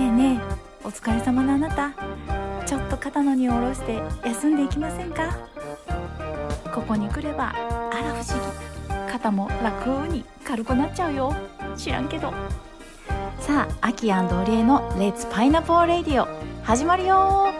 [0.00, 1.92] えねえお疲れ様のあなた。
[2.66, 5.36] ちょっと肩の荷を下ろして休んでいきませんか？
[6.74, 8.40] ここに来ればあら不思
[9.06, 9.12] 議。
[9.12, 11.34] 肩も楽に軽くなっちゃうよ。
[11.76, 12.32] 知らんけど。
[13.40, 16.26] さあアキオリエの「レッツパイナポーレディオ」
[16.64, 17.52] 始まるよ。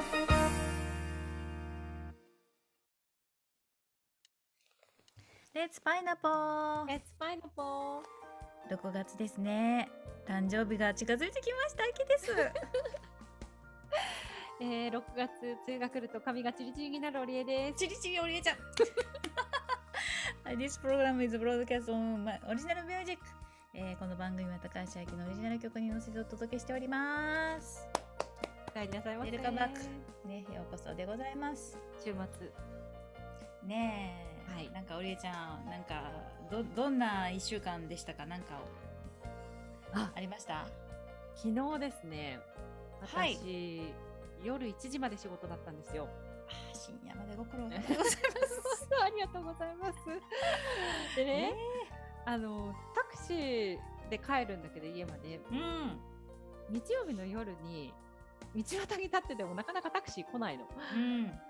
[5.53, 9.89] レッツパイナポーレッツパイナポー6月ですね
[10.27, 12.33] 誕生日が近づいてきました秋です。
[14.61, 17.79] えー、6月梅雨が来ると髪がチリチリになるオリエです。
[17.79, 18.57] チリチリオリエちゃん。
[20.59, 23.19] This program is broadcast on my original music、
[23.75, 27.87] えー、この番組は高橋明のオリジナル曲に乗せてお届けしております。
[28.69, 29.31] お帰りなさいませ。
[29.31, 29.81] ウェルカムバック
[30.29, 31.77] ねようこそでございます。
[32.03, 32.51] 週末。
[33.69, 34.15] ね
[34.49, 36.11] え、はい、なんかオリエちゃんなんか
[36.51, 38.25] どどんな1週間でしたか？
[38.27, 38.61] なんか
[39.95, 40.67] あありました？
[41.37, 42.41] 昨日ですね
[43.01, 43.95] 私、はい、
[44.43, 46.09] 夜1時まで仕事だったんですよ。
[46.49, 48.89] あ深夜までご苦労ありがとうございます。
[49.03, 49.99] ありがとうございます。
[51.17, 51.55] でね、
[52.27, 53.79] えー、あのタクシー
[54.11, 56.01] で帰るんだけど家まで、うん、
[56.71, 57.93] 日曜日の夜に
[58.55, 60.67] 道端に立っててもなかなかタクシー来ないの。
[60.95, 61.41] うん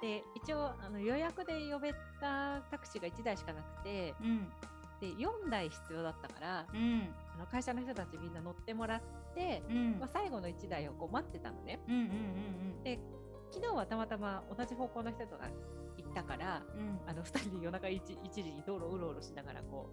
[0.00, 4.52] で一応あの予約で呼べたタクシーが1台しかなくて、うん、
[5.00, 9.00] で4台必要だったから、うん、あの会社の人たちみんな乗ってもらっ
[9.34, 11.80] て、うん、まあ、最後の1台をこう待ってたのね。
[11.88, 12.10] うんうんうんう
[12.80, 12.98] ん、で
[13.50, 15.48] 昨日はたまたま同じ方向の人とか
[15.96, 19.90] 行ったから、うん、あの2人で夜中 1, 1時に道路うろうろしながらこ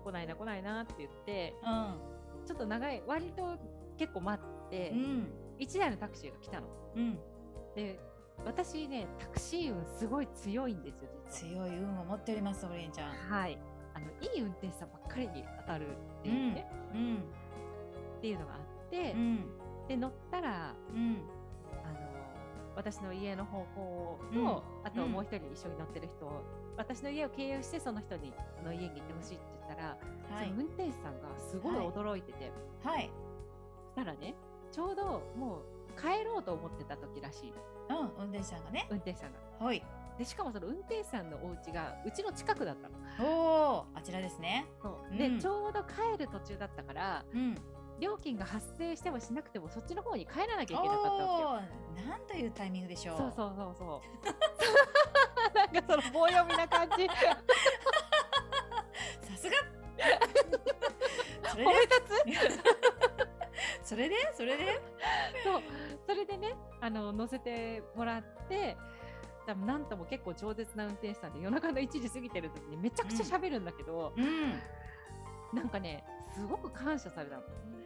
[0.00, 3.56] う来ないな来ないなって言って、うん、ちょっと長い割と
[3.98, 5.26] 結構待って、うん、
[5.58, 6.66] 1台のタクシーが来たの。
[6.96, 7.18] うん、
[7.74, 8.00] で
[8.44, 13.12] 私ねタクシー運すごい強いんですよ強い運を持っておりますオリンちゃん。
[13.12, 13.58] はい。
[13.58, 13.71] あ
[14.02, 15.86] のいい運転手さんばっかりに当たる
[16.20, 17.16] っていうね、うん、
[18.18, 19.44] っていうのがあって、うん、
[19.88, 21.18] で乗ったら、うん、
[21.84, 21.98] あの
[22.76, 26.42] 私の家の方向と、あともう一人一緒に乗ってる人を、
[26.76, 28.32] 私の家を経由してその人に
[28.64, 29.98] の家に行ってほしいって言ったら、
[30.36, 32.50] はい、その運転手さんがすごい驚いてて、
[32.82, 33.10] はい、
[33.94, 34.34] そしたらね
[34.70, 37.52] ちょうどもう帰ろうと思ってた時らしい。
[37.90, 38.86] うん、運転手さんがね。
[38.90, 39.66] 運転手さんが。
[39.66, 39.84] はい。
[40.18, 42.98] でしかもその運転手さんのお家がうちの近くだったの。
[43.30, 44.66] おお、あちらですね。
[44.82, 45.16] そう。
[45.16, 47.54] で、うん、ちょうど帰る途中だったから、うん、
[47.98, 51.62] 料金が発生してもしなくてもそっちの方に帰らなきゃいけなかったわ
[51.96, 52.06] けよ。
[52.08, 53.16] なんというタイミングでしょう。
[53.16, 54.24] そうそうそうそう。
[55.56, 57.06] なんかその棒読みな感じ。
[59.26, 59.56] さすが。
[61.52, 61.90] 褒め立
[63.82, 63.88] つ？
[63.90, 64.16] それで？
[64.34, 64.80] それで？
[65.44, 65.62] そう
[66.06, 68.76] それでねあの乗せてもらって
[69.46, 74.52] 多分なんとも結構超絶な運転手さんで夜中の1時過ぎてる時にめちゃくちゃ喋るんだけど、うん、
[75.52, 76.04] なんかね
[76.34, 77.42] すごく感謝されたの、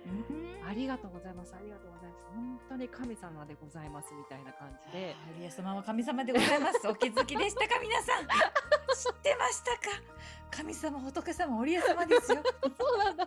[0.06, 1.54] うん、ありがとうございます。
[1.54, 2.24] ありがとうございます。
[2.34, 5.16] 本当に神様でございますみたいな感じで。
[5.32, 6.86] マリア様は神様でございます。
[6.86, 8.26] お気づきでしたか皆さん。
[8.94, 10.02] 知ってましたか？
[10.50, 12.42] 神様仏様おリエ様ですよ。
[12.78, 13.26] そうなんだ。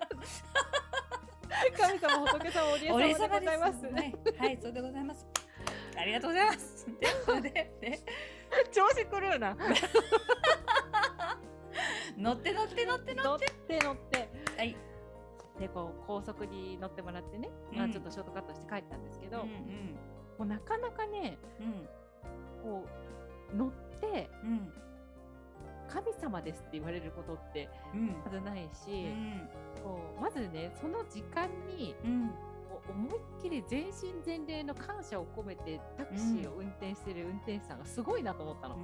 [1.77, 5.25] 神様仏様おリエ様でございます、ね、はい、そうでございます
[5.99, 6.87] ありがとうございます。
[7.41, 7.49] で、
[7.81, 7.99] で、
[8.71, 9.55] 調子狂うな。
[12.17, 13.79] 乗って乗って乗って乗って。
[13.79, 14.29] 乗って。
[14.57, 14.77] はい。
[15.59, 19.49] でこう高速に乗ってもらってね、うん、まあ、ちょっとショートカットして帰ったんですけど、うんうん、
[20.37, 21.89] もうなかなかね、うん、
[22.63, 22.85] こ
[23.53, 24.71] う乗って、うん、
[25.89, 27.69] 神様ですって言われることって
[28.23, 29.49] まずないし、うん、
[29.83, 31.93] こうまずねその時間に、
[32.89, 38.75] 思いっきり全身全霊の感謝を込めてタクシーを運転してる運転手さんがすごいなと思ったの。
[38.75, 38.81] うん、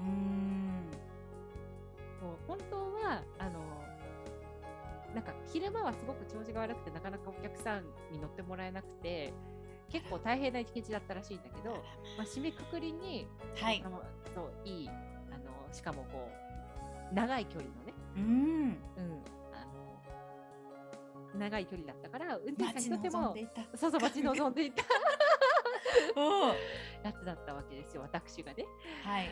[2.21, 3.85] もう本当はあの
[5.13, 9.33] なんか昼間はすごく調子が悪くてなかなかお客さんに乗ってもらえなくて
[9.89, 11.71] 結構大変な一日だったらしいんだけど、
[12.17, 14.91] まあ、締めくくりに、はい、あのそういいあ
[15.37, 16.29] のしかもこ
[17.11, 19.23] う長い距離のね、うん、うん、
[21.35, 23.35] 長い距離だったから運転手さんにとっても
[23.75, 24.83] そうそう待ち望んでいた。
[27.03, 28.65] やつだったわけですよ私がね。
[29.03, 29.25] はい、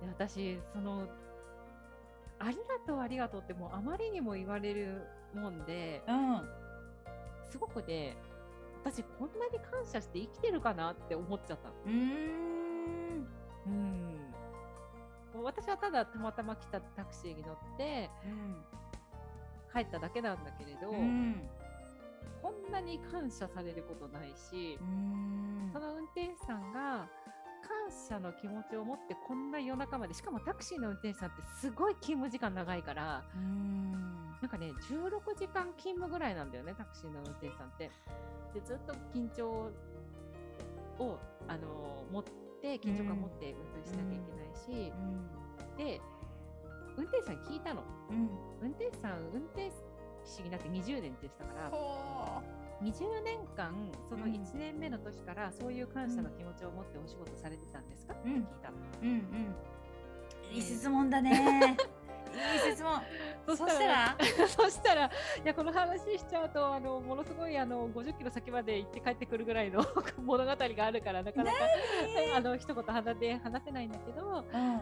[0.00, 1.06] で私その
[2.38, 6.48] ありがとうありがとうってもうあまりにも言われるもんで、うん、
[7.50, 8.16] すごくね
[8.84, 11.74] 私こんなに感謝して生きてるかなって思っちゃったの。
[11.86, 13.26] うん。
[13.66, 14.34] うん。
[15.44, 18.56] 私はただたまたま来たタクシーに乗って、うん、
[19.72, 21.48] 帰っただけなんだけれど、うん、
[22.42, 24.78] こんなに感謝されることないし、
[25.72, 27.08] その運転手さんが
[27.62, 33.22] 感謝の気持ちを持ってこんな夜中までしかもタクシーの運転手さんってすごい勤務時間長いから
[34.40, 37.90] なんかね16時間勤務ぐらいなんだよねタクシーの運転手さんって。
[38.52, 39.70] でずっと緊張
[40.98, 42.24] をあの持っ
[42.60, 44.92] て緊張感持って運転しなきゃいけないし、
[45.78, 46.00] で
[46.96, 47.82] 運転手さん聞いたの？
[48.10, 48.28] うん。
[48.62, 49.70] 運転手さん運転
[50.24, 52.40] 士になって20年って言ってたからほ
[52.82, 53.72] 20年間
[54.08, 54.32] そのうん。
[54.32, 58.14] 1年目の時からそういう感謝の気持ちを持ってお仕事されてたんですか？
[58.14, 58.76] ってうん聞いたの。
[58.76, 59.08] ううん。
[59.10, 59.54] うん
[60.50, 61.76] いい質問だね。
[62.32, 63.00] いい質問。
[63.56, 64.16] そしたら
[64.48, 65.06] そしたら？
[65.06, 65.10] い
[65.44, 69.82] やこの話しちゃうとあのものすごいあの50キロ先まで行って帰ってくるぐらいの
[70.18, 71.58] 物語があるからなかなか
[72.36, 73.18] あの一言話
[73.64, 74.80] せないんだけどうん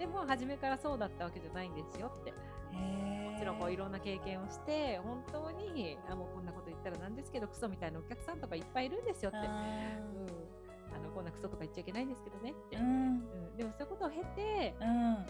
[0.00, 2.32] でも初めからそうだったわけじゃないんですよって。
[2.72, 9.38] もちろんこういろんな経験をして本当にあもうこんなこと言ったらなんですけどクソみたいなお客さんとかいっぱいいるんですよって。
[9.38, 12.52] うん、あのこんなクソとか言っちゃいけないんですけどね。
[12.52, 13.16] って、ううん。
[13.16, 14.86] んでもそういうことを経てうん。
[14.86, 15.24] あの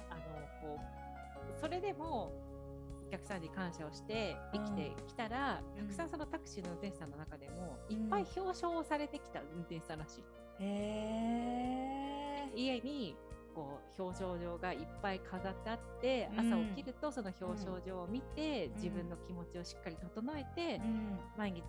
[0.62, 2.32] こうそれでも
[3.08, 5.86] お客さんに感謝をして生きてきたら、うん。
[5.86, 7.96] たくさんそのタクシーの運転手さんの中でも、うん。
[7.96, 10.24] いっぱい表彰をされてきた運転手さんらしい。
[10.60, 10.64] へ
[12.46, 13.16] え家に
[13.54, 16.52] こう表彰状がいっぱい飾ってあって、うん。
[16.52, 18.74] 朝起きるとその表彰状を見て、ん。
[18.74, 21.18] 自分の気持ちをしっかり整えて、うん。
[21.36, 21.62] 毎日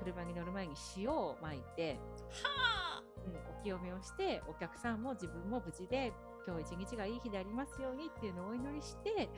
[0.00, 1.98] 車に乗る前に塩をまいて、
[2.42, 6.12] はうんお清めをしてお客さんも自分も無事で
[6.46, 9.28] 今日一日がいい日でありますようにっていうのをお祈りして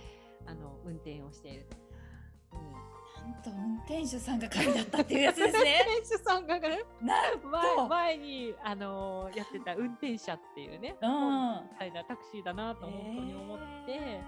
[0.46, 1.66] あの運転をしている。
[2.52, 2.79] うん
[3.40, 5.84] と運転手さんが神だったっていうやつですね。
[5.88, 6.84] 運転手さんがね。
[7.00, 7.48] なんと。
[7.48, 11.68] 前前に、あのーやってた運転者っていうね、うん。
[11.72, 14.22] みたいなタクシーだなと本当に思って、へ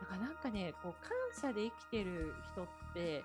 [0.00, 1.10] だからなんかねこう感
[1.40, 3.24] 謝で生きてる人って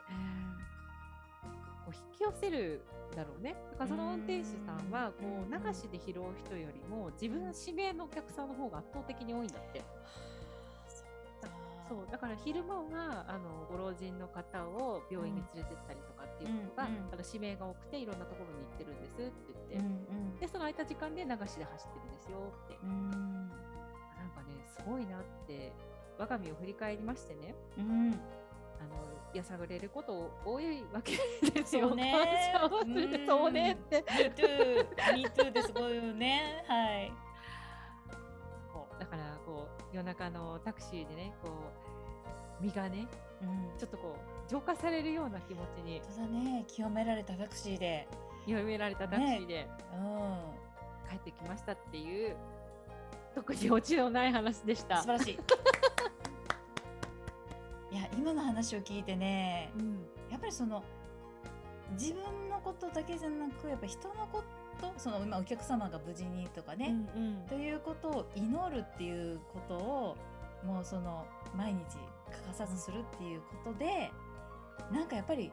[1.85, 2.81] こう引き寄せる
[3.15, 3.55] だろうね。
[3.71, 5.53] だからその運転手さんはこうん。
[5.53, 9.83] う流しで拾う人よりも自分指名のお客さんの方が圧倒的に多いんだって。
[11.91, 20.39] そうだから昼間はあのご老人の方を病院に連れてったりとかっていうのが、うんうんあの指名が多くていろんなところに行ってるんですって言って、うんうん。
[20.39, 25.73] でその空いた時間で流しで走ってるんですよって、うんなんかねすごいなって
[26.17, 27.53] 我が身を振り返りましてね。
[27.77, 28.15] うん。
[28.79, 28.95] あの
[29.33, 31.19] やさぐれること多いわけ
[31.51, 31.93] ですよ。
[31.93, 32.15] ね。
[32.53, 34.05] 感謝をするそうねって。
[34.07, 35.73] Me too Me too です。
[35.73, 36.63] ごいよね。
[36.67, 37.30] はい
[39.93, 41.49] 夜中のタクシーでねこ
[42.59, 43.07] う身がね
[43.41, 43.77] うん。
[43.77, 46.01] ちょっとこう浄化されるような気持ちに。
[46.15, 46.63] 本当だね。
[46.67, 48.07] 清められたタクシーで。
[48.47, 49.67] 緩められたタクシーで。
[49.93, 50.38] うん。
[51.09, 52.35] 帰ってきましたっていう、
[53.35, 54.97] 特にオチのない話でした。
[54.97, 55.39] 素晴らしい。
[57.91, 60.07] いや今の話を聞いてねうん。
[60.29, 60.81] やっぱりその
[61.91, 64.45] 自分のことだけじゃなくやっぱ人のこと
[64.97, 70.18] その今お客様が無事にとかね、うんということを祈るっていうことを
[70.65, 71.25] もうその
[71.56, 71.79] 毎日
[72.31, 74.12] 欠かさずするっていうことで
[74.91, 75.51] なんかやっぱり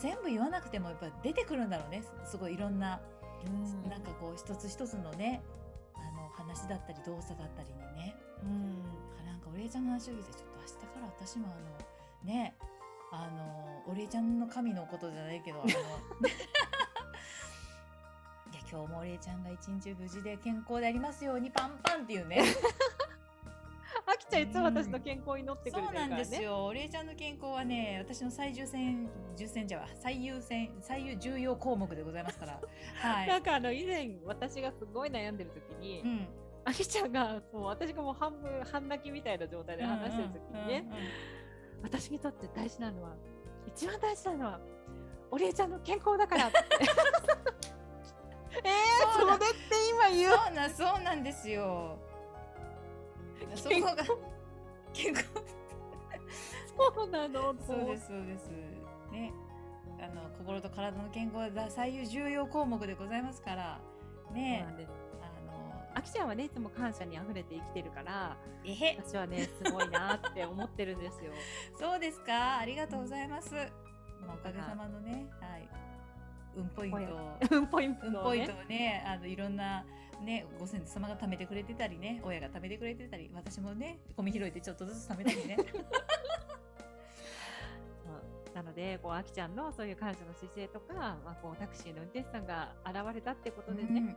[0.00, 2.02] 全部言わなくてもやっぱ出てくるんだろうね。
[2.24, 3.00] すすごいいろんな、
[3.46, 3.90] うん。
[3.90, 5.42] なんかこう一つ一つのね
[5.94, 8.16] あの話だったり動作だったりにね。
[8.42, 8.82] うん。
[9.26, 12.54] なんかお礼ちゃんの話を聞いてちょっと明日から私もあのね
[13.12, 15.68] あのお礼ちゃんの神のことじゃないけどあの
[18.70, 22.42] 今日もお礼ちゃんが一日無事で健康でありますようにパンパンっていうね。
[24.06, 26.10] あきちゃんいつも私の健康を祈ってくれてそうなん。
[26.10, 26.16] るからね。
[26.16, 26.66] ですよ。
[26.66, 32.60] お礼ちゃんの健康はね私の最優先重先じゃは最優先最優重要項目でございますから。
[33.00, 36.28] はい、なんかあの以前私がすごい悩んでる時に、うん、
[36.66, 41.82] あきちゃんがもう私がもう半分半泣きみたいな状態で話してる時にね、うんうんうん。
[41.84, 43.16] 私にとって大事なのは
[43.66, 44.60] 一番大事なのは
[45.30, 46.58] お礼ちゃんの健康だからって。
[48.52, 49.46] えー、それって
[49.90, 50.32] 今言う？
[50.32, 51.98] そうなんそうなんですよ。
[53.54, 53.96] そこが
[54.92, 55.24] 健康
[56.76, 57.54] そうなの？
[57.66, 58.50] そうですそうです。
[59.10, 59.32] ね。
[60.00, 63.80] あの心と体の健康が最優重要項目でございますから。
[64.32, 64.66] ね。
[65.94, 68.98] あきちゃんはねいつも感謝にあふれて生きてるからえへ。
[69.04, 71.32] 私はねすごいなって思ってるんですよ。
[71.76, 72.58] そうですか？
[72.58, 73.54] ありがとうございます、
[74.20, 75.26] まあ、おかげさまのね。
[75.40, 75.68] はい
[76.58, 78.16] 運ポイントをうんポイントをね。
[78.18, 79.84] 運ポイントをねあのいろんな
[80.24, 85.56] ねご先祖様が貯めてくれてたりね親が貯めてくれてたり私もねゴミ拾いでちょっとずつ貯めたりね。
[88.54, 94.08] なのでこうあきちゃんのそういう感謝の姿勢とか、まあ、こうタクシーの運転手さんが現れたってことでね、うん。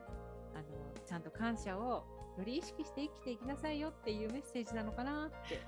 [0.58, 0.66] あの
[1.06, 2.04] ちゃんと感謝を
[2.38, 5.60] より意識して生きていきなさいよっていうメッセージなのかなって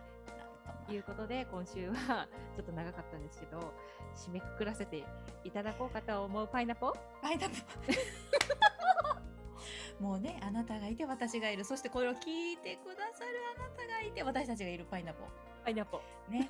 [0.90, 3.74] いうことで今週はちょっと長かったんですけど
[4.16, 5.04] 締めくくらせて
[5.44, 6.94] いただこうかと思うパイナポ？
[7.22, 7.56] パイナップ
[7.92, 7.98] ル
[10.00, 11.64] もうねあなたがいて私がいる。
[11.64, 15.26] そしてこれを聞いてくださるあなたがいて私たちがいるパイナポ。
[15.64, 16.02] パイナポ。
[16.30, 16.50] ね。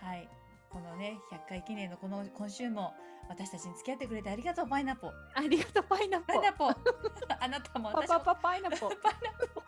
[0.00, 0.28] はい。
[0.70, 2.92] このね100回記念のこの今週も
[3.28, 5.12] 私たちに付き合ってくれてありがとうパイナポ。
[5.34, 6.26] ありがとうパイナポ。
[6.26, 6.68] パイナポ。
[7.40, 8.18] あなたも私も。
[8.18, 8.88] パパパパイナポ。
[9.02, 9.62] パイナポ。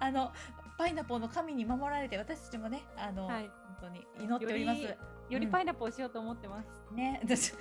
[0.00, 0.32] あの
[0.78, 3.50] パイナポの神に守られて私たちもねあの、はい。
[3.80, 4.80] 本当に祈っております。
[4.80, 4.88] よ
[5.28, 7.52] よりパイナポをしようと思ってます、ね私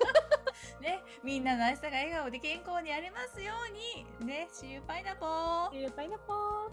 [0.80, 4.26] ねみんなの明日が笑顔で健康にありますように。
[4.26, 6.70] ね See you パイナポーパイナポ